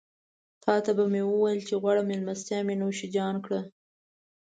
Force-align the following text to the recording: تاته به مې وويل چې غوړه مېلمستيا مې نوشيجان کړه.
تاته 0.63 0.91
به 0.97 1.05
مې 1.11 1.21
وويل 1.25 1.59
چې 1.67 1.73
غوړه 1.81 2.03
مېلمستيا 2.09 2.59
مې 2.67 2.75
نوشيجان 2.81 3.35
کړه. 3.45 3.61